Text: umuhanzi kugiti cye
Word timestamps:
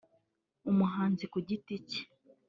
umuhanzi 0.71 1.23
kugiti 1.33 1.73
cye 1.89 2.01